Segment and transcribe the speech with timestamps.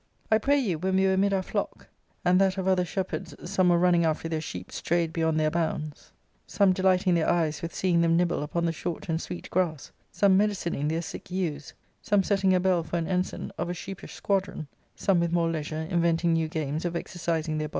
[0.31, 1.85] J\ pray you, when we were' our flock,
[2.25, 5.51] and that, of other shepherds, some were i ^\'.\\^ .ifter their sheep, strayed beyond their
[5.51, 6.11] bounds;
[6.49, 6.73] ^.'•)!
[6.97, 10.89] jhting their eyes with seeing them nibble upon the \\\x' >.i sweet grass, some medicining
[10.89, 11.75] their sick ewes,
[12.11, 14.65] M '1 c ■ on ng a bell for an ensign of a sheepish squadron,
[14.97, 15.31] sovcic '\.
[15.31, 17.69] more leisure inventing new games of exercising Iv.r br.